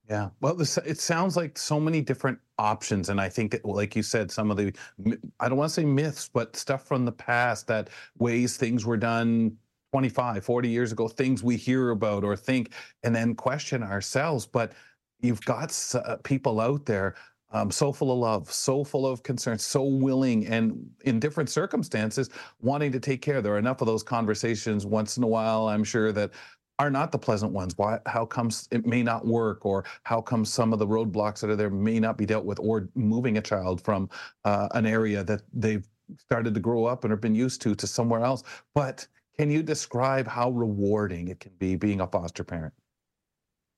Yeah. 0.10 0.30
Well, 0.42 0.56
this, 0.56 0.78
it 0.80 1.00
sounds 1.00 1.38
like 1.38 1.58
so 1.58 1.80
many 1.80 2.02
different 2.02 2.40
options. 2.58 3.10
And 3.10 3.22
I 3.22 3.30
think, 3.30 3.60
like 3.64 3.96
you 3.96 4.04
said, 4.04 4.32
some 4.32 4.50
of 4.50 4.58
the, 4.58 4.74
I 5.40 5.48
don't 5.48 5.58
want 5.58 5.70
to 5.70 5.74
say 5.74 5.86
myths, 5.86 6.30
but 6.34 6.56
stuff 6.56 6.88
from 6.88 7.06
the 7.06 7.12
past 7.12 7.68
that 7.68 7.90
ways 8.18 8.58
things 8.58 8.86
were 8.86 8.98
done 8.98 9.56
25, 9.92 10.44
40 10.44 10.70
years 10.70 10.92
ago, 10.92 11.08
things 11.08 11.44
we 11.44 11.56
hear 11.56 11.90
about 11.92 12.24
or 12.24 12.36
think 12.36 12.74
and 13.04 13.16
then 13.16 13.36
question 13.36 13.84
ourselves. 13.84 14.46
But 14.46 14.74
you've 15.20 15.44
got 15.46 15.76
uh, 15.96 16.18
people 16.24 16.60
out 16.60 16.86
there 16.86 17.16
um, 17.52 17.72
so 17.72 17.92
full 17.92 18.12
of 18.12 18.20
love, 18.20 18.52
so 18.52 18.84
full 18.84 19.08
of 19.08 19.24
concern, 19.24 19.58
so 19.58 19.84
willing, 19.84 20.46
and 20.46 20.88
in 21.06 21.20
different 21.20 21.50
circumstances, 21.50 22.30
wanting 22.62 22.92
to 22.92 23.00
take 23.00 23.24
care. 23.24 23.42
There 23.42 23.54
are 23.54 23.58
enough 23.58 23.82
of 23.82 23.88
those 23.88 24.04
conversations 24.04 24.86
once 24.86 25.18
in 25.18 25.24
a 25.24 25.28
while, 25.28 25.68
I'm 25.68 25.84
sure, 25.84 26.12
that 26.12 26.30
are 26.78 26.92
not 26.92 27.12
the 27.12 27.18
pleasant 27.18 27.52
ones. 27.52 27.74
Why? 27.76 27.98
How 28.06 28.24
comes 28.24 28.68
it 28.72 28.86
may 28.86 29.02
not 29.02 29.26
work, 29.26 29.66
or 29.66 29.84
how 30.04 30.22
come 30.22 30.46
some 30.46 30.74
of 30.74 30.80
the 30.80 30.86
roadblocks 30.86 31.42
that 31.42 31.50
are 31.50 31.56
there 31.56 31.72
may 31.72 32.00
not 32.00 32.20
be 32.20 32.26
dealt 32.28 32.46
with, 32.46 32.60
or 32.60 32.88
moving 32.94 33.40
a 33.40 33.42
child 33.42 33.82
from 33.82 34.10
uh, 34.46 34.68
an 34.76 34.86
area 34.86 35.24
that 35.24 35.42
they've 35.52 35.88
started 36.18 36.54
to 36.54 36.60
grow 36.60 36.86
up 36.86 37.04
and 37.04 37.12
have 37.12 37.22
been 37.22 37.36
used 37.36 37.64
to 37.64 37.74
to 37.74 37.88
somewhere 37.88 38.24
else. 38.24 38.44
But 38.76 39.08
can 39.40 39.50
you 39.50 39.64
describe 39.64 40.28
how 40.28 40.50
rewarding 40.50 41.30
it 41.30 41.40
can 41.40 41.54
be 41.58 41.78
being 41.78 42.02
a 42.02 42.08
foster 42.08 42.44
parent? 42.44 42.74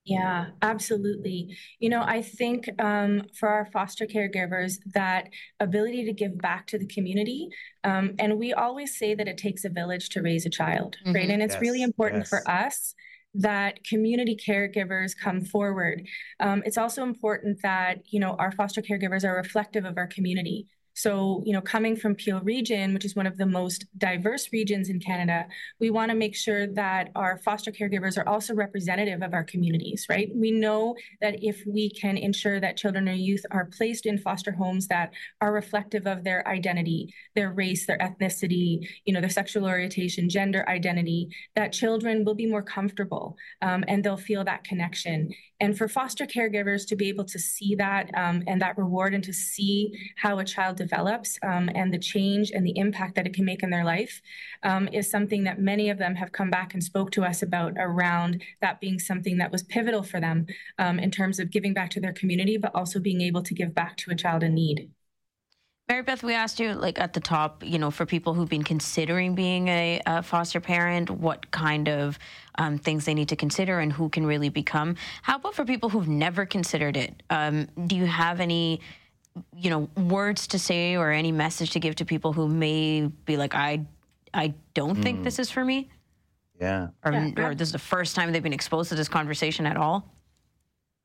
Yeah, 0.03 0.47
absolutely. 0.63 1.55
You 1.77 1.89
know, 1.89 2.01
I 2.01 2.23
think 2.23 2.67
um, 2.81 3.21
for 3.39 3.47
our 3.47 3.67
foster 3.67 4.07
caregivers, 4.07 4.77
that 4.95 5.29
ability 5.59 6.05
to 6.05 6.13
give 6.13 6.35
back 6.39 6.65
to 6.67 6.79
the 6.79 6.87
community, 6.87 7.49
um, 7.83 8.15
and 8.17 8.39
we 8.39 8.53
always 8.53 8.97
say 8.97 9.13
that 9.13 9.27
it 9.27 9.37
takes 9.37 9.63
a 9.63 9.69
village 9.69 10.09
to 10.09 10.23
raise 10.23 10.47
a 10.47 10.49
child, 10.49 10.97
mm-hmm. 11.05 11.13
right? 11.13 11.29
And 11.29 11.43
it's 11.43 11.53
yes, 11.53 11.61
really 11.61 11.83
important 11.83 12.21
yes. 12.21 12.29
for 12.29 12.49
us 12.49 12.95
that 13.35 13.83
community 13.83 14.35
caregivers 14.35 15.11
come 15.15 15.41
forward. 15.41 16.07
Um, 16.39 16.63
it's 16.65 16.79
also 16.79 17.03
important 17.03 17.61
that, 17.61 17.99
you 18.09 18.19
know, 18.19 18.31
our 18.39 18.51
foster 18.51 18.81
caregivers 18.81 19.23
are 19.23 19.35
reflective 19.35 19.85
of 19.85 19.95
our 19.99 20.07
community. 20.07 20.65
So, 20.93 21.41
you 21.45 21.53
know, 21.53 21.61
coming 21.61 21.95
from 21.95 22.15
Peel 22.15 22.39
Region, 22.41 22.93
which 22.93 23.05
is 23.05 23.15
one 23.15 23.27
of 23.27 23.37
the 23.37 23.45
most 23.45 23.85
diverse 23.97 24.49
regions 24.51 24.89
in 24.89 24.99
Canada, 24.99 25.45
we 25.79 25.89
want 25.89 26.11
to 26.11 26.17
make 26.17 26.35
sure 26.35 26.67
that 26.67 27.09
our 27.15 27.37
foster 27.37 27.71
caregivers 27.71 28.17
are 28.17 28.27
also 28.27 28.53
representative 28.53 29.21
of 29.21 29.33
our 29.33 29.43
communities, 29.43 30.05
right? 30.09 30.29
We 30.35 30.51
know 30.51 30.95
that 31.21 31.43
if 31.43 31.63
we 31.65 31.89
can 31.89 32.17
ensure 32.17 32.59
that 32.59 32.77
children 32.77 33.07
or 33.07 33.13
youth 33.13 33.45
are 33.51 33.65
placed 33.65 34.05
in 34.05 34.17
foster 34.17 34.51
homes 34.51 34.87
that 34.87 35.11
are 35.39 35.53
reflective 35.53 36.07
of 36.07 36.23
their 36.23 36.47
identity, 36.47 37.13
their 37.35 37.51
race, 37.51 37.85
their 37.85 37.97
ethnicity, 37.99 38.87
you 39.05 39.13
know, 39.13 39.21
their 39.21 39.29
sexual 39.29 39.65
orientation, 39.65 40.29
gender 40.29 40.67
identity, 40.67 41.29
that 41.55 41.73
children 41.73 42.25
will 42.25 42.35
be 42.35 42.45
more 42.45 42.63
comfortable 42.63 43.35
um, 43.61 43.83
and 43.87 44.03
they'll 44.03 44.17
feel 44.17 44.43
that 44.43 44.63
connection. 44.63 45.29
And 45.61 45.77
for 45.77 45.87
foster 45.87 46.25
caregivers 46.25 46.87
to 46.87 46.95
be 46.95 47.07
able 47.07 47.23
to 47.25 47.37
see 47.39 47.75
that 47.75 48.09
um, 48.15 48.43
and 48.47 48.59
that 48.61 48.77
reward 48.77 49.13
and 49.13 49.23
to 49.23 49.31
see 49.31 49.93
how 50.17 50.39
a 50.39 50.43
child 50.43 50.75
develops 50.75 51.37
um, 51.43 51.69
and 51.75 51.93
the 51.93 51.99
change 51.99 52.51
and 52.51 52.65
the 52.65 52.77
impact 52.77 53.15
that 53.15 53.27
it 53.27 53.33
can 53.33 53.45
make 53.45 53.61
in 53.61 53.69
their 53.69 53.85
life 53.85 54.21
um, 54.63 54.89
is 54.91 55.09
something 55.09 55.43
that 55.43 55.59
many 55.59 55.91
of 55.91 55.99
them 55.99 56.15
have 56.15 56.31
come 56.31 56.49
back 56.49 56.73
and 56.73 56.83
spoke 56.83 57.11
to 57.11 57.23
us 57.23 57.43
about 57.43 57.73
around 57.77 58.41
that 58.61 58.81
being 58.81 58.97
something 58.97 59.37
that 59.37 59.51
was 59.51 59.61
pivotal 59.61 60.01
for 60.01 60.19
them 60.19 60.47
um, 60.79 60.97
in 60.97 61.11
terms 61.11 61.39
of 61.39 61.51
giving 61.51 61.75
back 61.75 61.91
to 61.91 62.01
their 62.01 62.13
community, 62.13 62.57
but 62.57 62.73
also 62.73 62.99
being 62.99 63.21
able 63.21 63.43
to 63.43 63.53
give 63.53 63.75
back 63.75 63.95
to 63.97 64.09
a 64.09 64.15
child 64.15 64.41
in 64.41 64.55
need. 64.55 64.89
Mary 65.91 66.03
Beth, 66.03 66.23
we 66.23 66.33
asked 66.33 66.57
you, 66.57 66.71
like 66.71 67.01
at 67.01 67.11
the 67.11 67.19
top, 67.19 67.65
you 67.65 67.77
know, 67.77 67.91
for 67.91 68.05
people 68.05 68.33
who've 68.33 68.47
been 68.47 68.63
considering 68.63 69.35
being 69.35 69.67
a, 69.67 70.01
a 70.05 70.23
foster 70.23 70.61
parent, 70.61 71.09
what 71.09 71.51
kind 71.51 71.89
of 71.89 72.17
um, 72.55 72.77
things 72.77 73.03
they 73.03 73.13
need 73.13 73.27
to 73.27 73.35
consider 73.35 73.81
and 73.81 73.91
who 73.91 74.07
can 74.07 74.25
really 74.25 74.47
become. 74.47 74.95
How 75.21 75.35
about 75.35 75.53
for 75.53 75.65
people 75.65 75.89
who've 75.89 76.07
never 76.07 76.45
considered 76.45 76.95
it? 76.95 77.21
Um, 77.29 77.67
do 77.87 77.97
you 77.97 78.05
have 78.05 78.39
any, 78.39 78.79
you 79.53 79.69
know, 79.69 79.89
words 79.97 80.47
to 80.47 80.59
say 80.59 80.95
or 80.95 81.11
any 81.11 81.33
message 81.33 81.71
to 81.71 81.79
give 81.81 81.95
to 81.95 82.05
people 82.05 82.31
who 82.31 82.47
may 82.47 83.07
be 83.25 83.35
like, 83.35 83.53
I, 83.53 83.85
I 84.33 84.53
don't 84.73 84.99
mm. 84.99 85.03
think 85.03 85.17
hmm. 85.17 85.23
this 85.23 85.39
is 85.39 85.51
for 85.51 85.65
me? 85.65 85.89
Yeah. 86.57 86.87
Or, 87.03 87.11
yeah. 87.11 87.33
or 87.35 87.53
this 87.53 87.67
is 87.67 87.73
the 87.73 87.79
first 87.79 88.15
time 88.15 88.31
they've 88.31 88.41
been 88.41 88.53
exposed 88.53 88.87
to 88.89 88.95
this 88.95 89.09
conversation 89.09 89.65
at 89.65 89.75
all? 89.75 90.09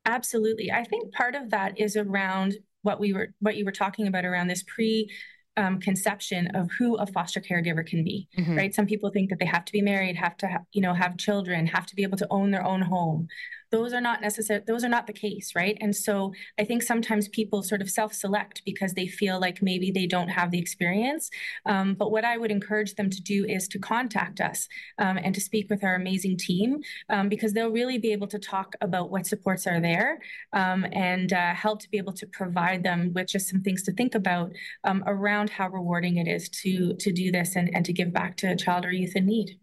Absolutely. 0.04 0.70
I 0.70 0.84
think 0.84 1.12
part 1.12 1.34
of 1.34 1.50
that 1.50 1.76
is 1.76 1.96
around 1.96 2.54
what 2.86 3.00
we 3.00 3.12
were 3.12 3.28
what 3.40 3.56
you 3.56 3.64
were 3.64 3.72
talking 3.72 4.06
about 4.06 4.24
around 4.24 4.46
this 4.46 4.62
pre 4.62 5.10
um, 5.58 5.80
conception 5.80 6.48
of 6.54 6.70
who 6.78 6.96
a 6.96 7.06
foster 7.06 7.40
caregiver 7.40 7.84
can 7.84 8.04
be 8.04 8.28
mm-hmm. 8.38 8.56
right 8.56 8.74
some 8.74 8.86
people 8.86 9.10
think 9.10 9.30
that 9.30 9.38
they 9.38 9.46
have 9.46 9.64
to 9.64 9.72
be 9.72 9.82
married 9.82 10.14
have 10.14 10.36
to 10.36 10.46
ha- 10.46 10.64
you 10.72 10.80
know 10.80 10.94
have 10.94 11.16
children 11.16 11.66
have 11.66 11.86
to 11.86 11.96
be 11.96 12.02
able 12.02 12.16
to 12.16 12.26
own 12.30 12.50
their 12.50 12.64
own 12.64 12.80
home 12.80 13.26
those 13.70 13.92
are 13.92 14.00
not 14.00 14.20
necessary 14.20 14.62
those 14.66 14.84
are 14.84 14.88
not 14.88 15.06
the 15.06 15.12
case 15.12 15.52
right? 15.54 15.76
And 15.80 15.94
so 15.94 16.32
i 16.58 16.64
think 16.64 16.82
sometimes 16.82 17.28
people 17.28 17.62
sort 17.62 17.82
of 17.82 17.90
self-select 17.90 18.62
because 18.64 18.94
they 18.94 19.06
feel 19.06 19.40
like 19.40 19.62
maybe 19.62 19.90
they 19.90 20.06
don't 20.06 20.28
have 20.28 20.50
the 20.50 20.58
experience. 20.58 21.30
Um, 21.66 21.94
but 21.94 22.10
what 22.10 22.24
i 22.24 22.36
would 22.36 22.50
encourage 22.50 22.94
them 22.94 23.10
to 23.10 23.22
do 23.22 23.44
is 23.44 23.68
to 23.68 23.78
contact 23.78 24.40
us 24.40 24.68
um, 24.98 25.18
and 25.18 25.34
to 25.34 25.40
speak 25.40 25.68
with 25.70 25.84
our 25.84 25.94
amazing 25.94 26.36
team 26.36 26.80
um, 27.08 27.28
because 27.28 27.52
they'll 27.52 27.70
really 27.70 27.98
be 27.98 28.12
able 28.12 28.26
to 28.28 28.38
talk 28.38 28.74
about 28.80 29.10
what 29.10 29.26
supports 29.26 29.66
are 29.66 29.80
there 29.80 30.18
um, 30.52 30.86
and 30.92 31.32
uh, 31.32 31.54
help 31.54 31.80
to 31.80 31.90
be 31.90 31.98
able 31.98 32.12
to 32.12 32.26
provide 32.26 32.82
them 32.82 33.12
with 33.14 33.28
just 33.28 33.48
some 33.48 33.62
things 33.62 33.82
to 33.82 33.92
think 33.92 34.14
about 34.14 34.52
um, 34.84 35.02
around 35.06 35.50
how 35.50 35.68
rewarding 35.68 36.16
it 36.16 36.28
is 36.28 36.48
to 36.48 36.94
to 36.94 37.12
do 37.12 37.30
this 37.30 37.56
and, 37.56 37.70
and 37.74 37.84
to 37.84 37.92
give 37.92 38.12
back 38.12 38.36
to 38.36 38.46
a 38.50 38.56
child 38.56 38.84
or 38.84 38.92
youth 38.92 39.16
in 39.16 39.26
need 39.26 39.58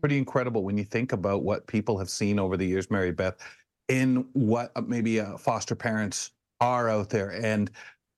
pretty 0.00 0.18
incredible 0.18 0.64
when 0.64 0.76
you 0.78 0.84
think 0.84 1.12
about 1.12 1.42
what 1.42 1.66
people 1.66 1.98
have 1.98 2.10
seen 2.10 2.38
over 2.38 2.56
the 2.56 2.66
years, 2.66 2.90
Mary 2.90 3.12
Beth, 3.12 3.36
in 3.88 4.26
what 4.32 4.72
uh, 4.76 4.82
maybe 4.82 5.20
uh, 5.20 5.36
foster 5.36 5.74
parents 5.74 6.32
are 6.60 6.88
out 6.88 7.10
there. 7.10 7.30
And 7.30 7.70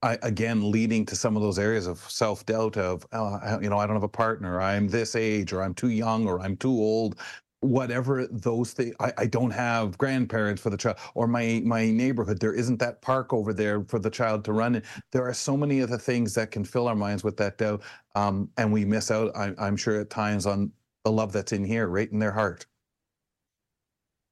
I, 0.02 0.18
again, 0.22 0.70
leading 0.70 1.06
to 1.06 1.16
some 1.16 1.36
of 1.36 1.42
those 1.42 1.58
areas 1.58 1.86
of 1.86 1.98
self 1.98 2.44
doubt 2.44 2.76
of, 2.76 3.06
uh, 3.12 3.58
you 3.62 3.70
know, 3.70 3.78
I 3.78 3.86
don't 3.86 3.96
have 3.96 4.02
a 4.02 4.08
partner, 4.08 4.60
I'm 4.60 4.88
this 4.88 5.14
age, 5.14 5.52
or 5.52 5.62
I'm 5.62 5.74
too 5.74 5.90
young, 5.90 6.26
or 6.26 6.40
I'm 6.40 6.56
too 6.56 6.72
old. 6.72 7.18
Whatever 7.60 8.26
those 8.26 8.72
things, 8.72 8.92
I, 8.98 9.12
I 9.18 9.26
don't 9.26 9.52
have 9.52 9.96
grandparents 9.96 10.60
for 10.60 10.70
the 10.70 10.76
child, 10.76 10.96
or 11.14 11.28
my 11.28 11.62
my 11.64 11.88
neighborhood. 11.88 12.40
There 12.40 12.52
isn't 12.52 12.80
that 12.80 13.00
park 13.02 13.32
over 13.32 13.52
there 13.52 13.84
for 13.84 14.00
the 14.00 14.10
child 14.10 14.44
to 14.46 14.52
run 14.52 14.74
in. 14.74 14.82
There 15.12 15.24
are 15.28 15.32
so 15.32 15.56
many 15.56 15.80
other 15.80 15.98
things 15.98 16.34
that 16.34 16.50
can 16.50 16.64
fill 16.64 16.88
our 16.88 16.96
minds 16.96 17.22
with 17.22 17.36
that 17.36 17.58
doubt, 17.58 17.82
um, 18.16 18.50
and 18.56 18.72
we 18.72 18.84
miss 18.84 19.12
out. 19.12 19.30
I, 19.36 19.54
I'm 19.58 19.76
sure 19.76 20.00
at 20.00 20.10
times 20.10 20.44
on 20.44 20.72
the 21.04 21.12
love 21.12 21.32
that's 21.32 21.52
in 21.52 21.64
here, 21.64 21.86
right 21.86 22.10
in 22.10 22.18
their 22.18 22.32
heart. 22.32 22.66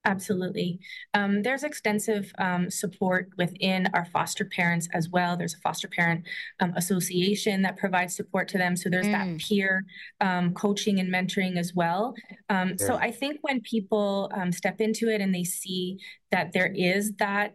Absolutely. 0.07 0.81
Um, 1.13 1.43
there's 1.43 1.63
extensive 1.63 2.33
um, 2.39 2.71
support 2.71 3.29
within 3.37 3.87
our 3.93 4.07
foster 4.07 4.47
parents 4.47 4.89
as 4.95 5.11
well. 5.11 5.37
There's 5.37 5.55
a 5.55 5.59
foster 5.59 5.89
parent 5.89 6.25
um, 6.61 6.73
association 6.75 7.61
that 7.63 7.77
provides 7.77 8.17
support 8.17 8.49
to 8.49 8.59
them. 8.59 8.77
So 8.77 8.89
there's 8.89 9.07
mm. 9.07 9.13
that 9.13 9.47
peer 9.47 9.85
um, 10.23 10.55
coaching 10.55 11.01
and 11.01 11.13
mentoring 11.13 11.59
as 11.59 11.75
well. 11.75 12.15
Um, 12.49 12.79
so 12.79 12.95
I 12.95 13.11
think 13.11 13.41
when 13.43 13.61
people 13.61 14.31
um, 14.35 14.53
step 14.53 14.81
into 14.81 15.09
it 15.09 15.21
and 15.21 15.35
they 15.35 15.45
see 15.45 15.99
that 16.31 16.53
there 16.53 16.73
is 16.75 17.13
that 17.19 17.55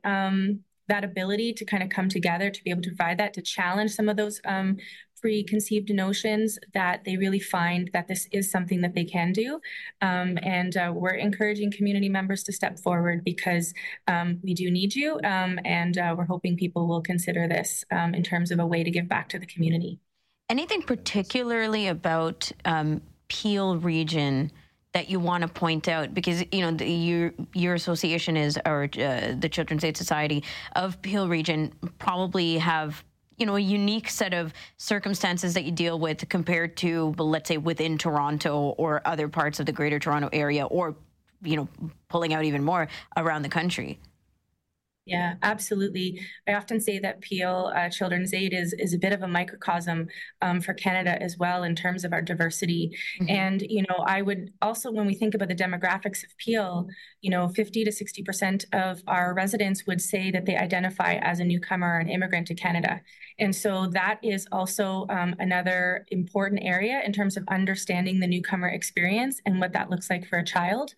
that 0.88 1.04
ability 1.04 1.52
to 1.54 1.66
kind 1.66 1.82
of 1.82 1.90
come 1.90 2.10
together 2.10 2.52
to 2.52 2.64
be 2.64 2.70
able 2.70 2.84
to 2.84 2.90
provide 2.90 3.18
that 3.18 3.34
to 3.34 3.42
challenge 3.42 3.92
some 3.92 4.08
of 4.08 4.18
those 4.18 4.40
um, 4.46 4.78
preconceived 5.22 5.94
notions 5.94 6.60
that 6.74 7.04
they 7.06 7.18
really 7.18 7.40
find 7.40 7.90
that 7.94 8.08
this 8.08 8.28
is 8.32 8.52
something 8.52 8.82
that 8.82 8.94
they 8.94 9.06
can 9.06 9.32
do. 9.32 9.60
Um, 10.02 10.38
and 10.42 10.76
uh, 10.76 10.92
we're 10.96 11.16
encouraging 11.16 11.72
community 11.72 12.10
members 12.10 12.44
to 12.44 12.54
step 12.54 12.80
forward 12.80 13.24
because 13.24 13.74
um, 14.08 14.40
we 14.44 14.54
do 14.54 14.70
need 14.72 14.96
you. 14.96 15.20
Um, 15.24 15.60
and 15.66 15.98
uh, 15.98 16.16
we're 16.18 16.26
hoping 16.26 16.58
people 16.58 16.88
will 16.88 17.02
consider 17.02 17.48
this 17.48 17.84
um, 17.92 18.14
in 18.14 18.24
terms 18.24 18.52
of 18.52 18.60
a 18.60 18.66
way 18.66 18.84
to 18.84 18.92
give 18.92 19.08
back 19.08 19.30
to 19.30 19.40
the 19.40 19.46
community. 19.46 20.00
Anything 20.50 20.82
particularly 20.84 21.88
about 21.88 22.52
um, 22.66 23.02
Peel 23.28 23.78
region? 23.78 24.52
that 24.96 25.10
you 25.10 25.20
want 25.20 25.42
to 25.42 25.50
point 25.50 25.90
out 25.90 26.14
because 26.14 26.42
you 26.54 26.62
know 26.62 26.72
the, 26.72 26.90
your 26.90 27.34
your 27.54 27.74
association 27.74 28.38
is 28.38 28.58
or 28.66 28.84
uh, 28.98 29.36
the 29.38 29.50
Children's 29.52 29.84
Aid 29.84 29.98
Society 29.98 30.42
of 30.78 31.02
Peel 31.02 31.28
Region 31.28 31.74
probably 32.00 32.58
have 32.58 33.04
you 33.38 33.46
know 33.46 33.56
a 33.56 33.60
unique 33.60 34.10
set 34.10 34.34
of 34.34 34.54
circumstances 34.78 35.54
that 35.54 35.64
you 35.64 35.72
deal 35.72 36.00
with 36.00 36.28
compared 36.30 36.78
to 36.78 37.14
let's 37.18 37.48
say 37.48 37.58
within 37.58 37.98
Toronto 37.98 38.76
or 38.78 39.02
other 39.06 39.28
parts 39.28 39.60
of 39.60 39.66
the 39.66 39.72
greater 39.72 40.00
Toronto 40.00 40.30
area 40.32 40.66
or 40.66 40.96
you 41.42 41.56
know 41.56 41.68
pulling 42.10 42.34
out 42.34 42.44
even 42.44 42.64
more 42.64 42.88
around 43.18 43.42
the 43.42 43.50
country 43.50 44.00
yeah, 45.06 45.36
absolutely. 45.44 46.20
I 46.48 46.54
often 46.54 46.80
say 46.80 46.98
that 46.98 47.22
Peel 47.22 47.72
uh, 47.76 47.90
Children's 47.90 48.34
Aid 48.34 48.54
is 48.54 48.74
is 48.74 48.94
a 48.96 48.98
bit 48.98 49.14
of 49.14 49.22
a 49.22 49.28
microcosm 49.28 50.08
um, 50.42 50.62
for 50.62 50.74
Canada 50.74 51.22
as 51.22 51.38
well 51.38 51.64
in 51.64 51.76
terms 51.76 52.04
of 52.04 52.12
our 52.12 52.24
diversity. 52.24 52.98
Mm-hmm. 53.22 53.30
And 53.30 53.62
you 53.62 53.84
know, 53.88 54.04
I 54.08 54.24
would 54.24 54.52
also, 54.64 54.92
when 54.92 55.06
we 55.06 55.14
think 55.14 55.36
about 55.36 55.50
the 55.50 55.56
demographics 55.56 56.24
of 56.24 56.36
Peel, 56.38 56.88
you 57.22 57.30
know, 57.30 57.48
50 57.50 57.84
to 57.84 57.92
60 57.92 58.24
percent 58.24 58.66
of 58.74 59.04
our 59.06 59.36
residents 59.36 59.86
would 59.86 60.02
say 60.02 60.32
that 60.32 60.48
they 60.48 60.58
identify 60.58 61.16
as 61.16 61.40
a 61.40 61.46
newcomer 61.46 61.98
or 61.98 62.00
an 62.00 62.10
immigrant 62.10 62.48
to 62.48 62.56
Canada. 62.56 63.02
And 63.38 63.56
so 63.56 63.86
that 63.88 64.20
is 64.24 64.48
also 64.52 65.06
um, 65.10 65.36
another 65.38 66.06
important 66.10 66.62
area 66.64 67.02
in 67.06 67.14
terms 67.14 67.38
of 67.38 67.44
understanding 67.50 68.20
the 68.20 68.28
newcomer 68.28 68.70
experience 68.70 69.40
and 69.46 69.60
what 69.60 69.74
that 69.74 69.92
looks 69.92 70.10
like 70.10 70.28
for 70.28 70.40
a 70.40 70.46
child. 70.46 70.96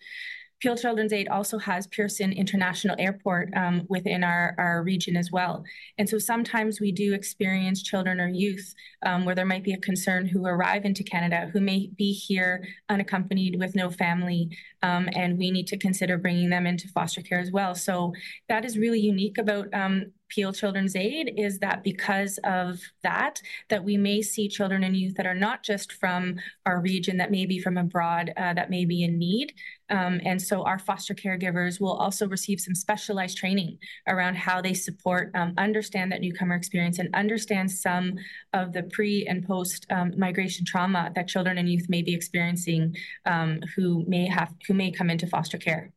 Peel 0.60 0.76
Children's 0.76 1.12
Aid 1.12 1.28
also 1.28 1.58
has 1.58 1.86
Pearson 1.86 2.32
International 2.32 2.96
Airport 2.98 3.50
um, 3.56 3.84
within 3.88 4.24
our, 4.24 4.54
our 4.58 4.82
region 4.82 5.16
as 5.16 5.30
well. 5.30 5.62
And 5.98 6.08
so 6.08 6.18
sometimes 6.18 6.80
we 6.80 6.90
do 6.90 7.14
experience 7.14 7.82
children 7.82 8.20
or 8.20 8.28
youth 8.28 8.74
um, 9.06 9.24
where 9.24 9.34
there 9.34 9.46
might 9.46 9.62
be 9.62 9.72
a 9.72 9.78
concern 9.78 10.26
who 10.26 10.46
arrive 10.46 10.84
into 10.84 11.04
Canada 11.04 11.48
who 11.52 11.60
may 11.60 11.90
be 11.96 12.12
here 12.12 12.66
unaccompanied 12.88 13.58
with 13.58 13.76
no 13.76 13.88
family. 13.88 14.50
Um, 14.82 15.08
and 15.12 15.38
we 15.38 15.50
need 15.50 15.68
to 15.68 15.78
consider 15.78 16.18
bringing 16.18 16.50
them 16.50 16.66
into 16.66 16.88
foster 16.88 17.22
care 17.22 17.40
as 17.40 17.52
well. 17.52 17.74
So 17.74 18.12
that 18.48 18.64
is 18.64 18.78
really 18.78 19.00
unique 19.00 19.38
about 19.38 19.72
um, 19.72 20.12
Peel 20.28 20.52
Children's 20.52 20.96
Aid 20.96 21.34
is 21.36 21.58
that 21.58 21.82
because 21.82 22.38
of 22.44 22.80
that, 23.02 23.40
that 23.68 23.82
we 23.82 23.96
may 23.96 24.22
see 24.22 24.48
children 24.48 24.84
and 24.84 24.96
youth 24.96 25.14
that 25.16 25.26
are 25.26 25.34
not 25.34 25.62
just 25.62 25.92
from 25.92 26.36
our 26.66 26.80
region, 26.80 27.16
that 27.16 27.30
may 27.30 27.46
be 27.46 27.58
from 27.58 27.76
abroad, 27.76 28.32
uh, 28.36 28.52
that 28.54 28.70
may 28.70 28.84
be 28.84 29.04
in 29.04 29.18
need. 29.18 29.54
Um, 29.90 30.20
and 30.24 30.40
so 30.40 30.62
our 30.64 30.78
foster 30.78 31.14
caregivers 31.14 31.80
will 31.80 31.94
also 31.94 32.28
receive 32.28 32.60
some 32.60 32.74
specialized 32.74 33.38
training 33.38 33.78
around 34.06 34.36
how 34.36 34.60
they 34.60 34.74
support, 34.74 35.30
um, 35.34 35.54
understand 35.56 36.12
that 36.12 36.20
newcomer 36.20 36.54
experience, 36.54 36.98
and 36.98 37.14
understand 37.14 37.70
some 37.70 38.16
of 38.52 38.72
the 38.72 38.82
pre 38.82 39.26
and 39.26 39.46
post 39.46 39.86
um, 39.90 40.12
migration 40.16 40.64
trauma 40.66 41.10
that 41.14 41.28
children 41.28 41.58
and 41.58 41.70
youth 41.70 41.88
may 41.88 42.02
be 42.02 42.14
experiencing 42.14 42.94
um, 43.24 43.60
who 43.74 44.04
may 44.06 44.26
have 44.26 44.52
who 44.66 44.74
may 44.74 44.90
come 44.90 45.10
into 45.10 45.26
foster 45.26 45.58
care. 45.58 45.92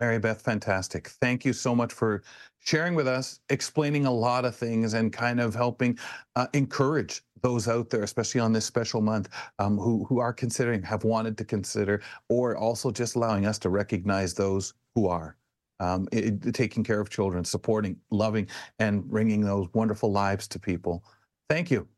Mary 0.00 0.18
Beth, 0.18 0.40
fantastic. 0.40 1.08
Thank 1.08 1.44
you 1.44 1.52
so 1.52 1.74
much 1.74 1.92
for 1.92 2.22
sharing 2.58 2.94
with 2.94 3.06
us, 3.06 3.40
explaining 3.50 4.06
a 4.06 4.10
lot 4.10 4.44
of 4.44 4.56
things, 4.56 4.94
and 4.94 5.12
kind 5.12 5.40
of 5.40 5.54
helping 5.54 5.98
uh, 6.36 6.46
encourage 6.54 7.22
those 7.42 7.68
out 7.68 7.90
there, 7.90 8.02
especially 8.02 8.40
on 8.40 8.52
this 8.52 8.64
special 8.64 9.00
month, 9.00 9.28
um, 9.58 9.78
who 9.78 10.04
who 10.04 10.18
are 10.18 10.32
considering, 10.32 10.82
have 10.82 11.04
wanted 11.04 11.36
to 11.38 11.44
consider, 11.44 12.02
or 12.28 12.56
also 12.56 12.90
just 12.90 13.14
allowing 13.14 13.46
us 13.46 13.58
to 13.58 13.68
recognize 13.68 14.34
those 14.34 14.74
who 14.94 15.06
are. 15.06 15.36
Um, 15.80 16.08
it, 16.12 16.52
taking 16.52 16.84
care 16.84 17.00
of 17.00 17.08
children, 17.08 17.42
supporting, 17.42 17.96
loving, 18.10 18.48
and 18.78 19.02
bringing 19.04 19.40
those 19.40 19.66
wonderful 19.72 20.12
lives 20.12 20.46
to 20.48 20.58
people. 20.58 21.02
Thank 21.48 21.70
you. 21.70 21.88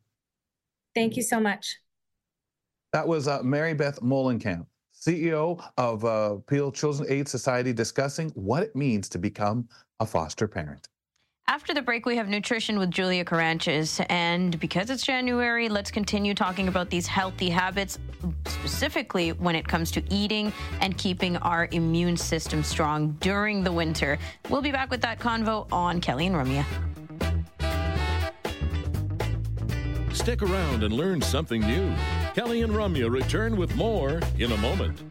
Thank 0.95 1.17
you 1.17 1.23
so 1.23 1.41
much. 1.41 1.79
That 2.93 3.09
was 3.09 3.27
uh, 3.27 3.43
Mary 3.43 3.75
Beth 3.75 4.01
Moellenkamp, 4.01 4.67
CEO 5.03 5.61
of 5.79 6.05
uh, 6.05 6.37
Peel 6.47 6.71
Children's 6.71 7.11
Aid 7.11 7.29
Society, 7.29 7.73
discussing 7.73 8.31
what 8.31 8.63
it 8.63 8.77
means 8.77 9.09
to 9.09 9.19
become 9.19 9.69
a 9.99 10.07
foster 10.07 10.47
parent. 10.47 10.89
After 11.49 11.75
the 11.75 11.83
break, 11.83 12.07
we 12.07 12.17
have 12.17 12.29
nutrition 12.29 12.79
with 12.79 12.89
Julia 12.89 13.25
Caranches. 13.25 14.01
And 14.09 14.59
because 14.61 14.91
it's 14.91 15.05
January, 15.05 15.69
let's 15.69 15.91
continue 15.91 16.35
talking 16.35 16.69
about 16.69 16.89
these 16.89 17.09
healthy 17.09 17.51
habits, 17.51 17.99
specifically 18.47 19.33
when 19.33 19.57
it 19.57 19.67
comes 19.67 19.91
to 19.91 20.03
eating 20.09 20.53
and 20.81 20.97
keeping 20.97 21.37
our 21.39 21.69
immune 21.73 22.17
system 22.17 22.63
strong 22.63 23.17
during 23.21 23.65
the 23.65 23.73
winter. 23.73 24.19
We'll 24.51 24.63
be 24.63 24.71
back 24.71 24.89
with 24.89 25.01
that 25.01 25.19
convo 25.19 25.67
on 25.73 26.01
Kelly 26.01 26.29
and 26.29 26.37
Ramya. 26.37 26.65
Stick 30.15 30.43
around 30.43 30.85
and 30.85 30.95
learn 30.95 31.21
something 31.21 31.61
new. 31.61 31.93
Kelly 32.35 32.63
and 32.63 32.73
Ramya 32.73 33.11
return 33.11 33.59
with 33.59 33.77
more 33.77 34.21
in 34.39 34.53
a 34.53 34.57
moment. 34.57 35.03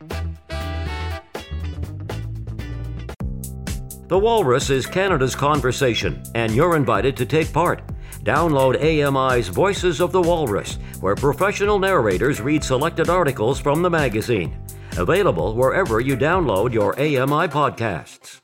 The 4.08 4.18
Walrus 4.18 4.72
is 4.72 4.88
Canada's 4.88 5.36
conversation, 5.36 6.24
and 6.34 6.54
you're 6.54 6.76
invited 6.76 7.16
to 7.18 7.26
take 7.26 7.54
part. 7.54 7.84
Download 8.24 8.76
AMI's 8.82 9.50
Voices 9.50 10.02
of 10.02 10.12
the 10.12 10.22
Walrus, 10.22 10.80
where 11.00 11.16
professional 11.16 11.78
narrators 11.78 12.42
read 12.42 12.64
selected 12.64 13.08
articles 13.08 13.60
from 13.60 13.84
the 13.84 13.90
magazine. 13.90 14.60
Available 14.98 15.56
wherever 15.56 16.00
you 16.00 16.18
download 16.18 16.74
your 16.74 16.94
AMI 17.00 17.48
podcasts. 17.48 18.41